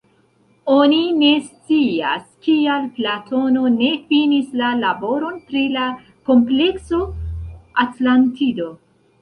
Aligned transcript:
Oni 0.75 1.01
ne 1.17 1.27
scias, 1.49 2.23
kial 2.47 2.87
Platono 2.95 3.67
ne 3.75 3.91
finis 4.07 4.49
la 4.63 4.71
laboron 4.81 5.39
pri 5.53 5.63
la 5.77 5.87
komplekso 6.31 7.05
Atlantido. 7.89 8.77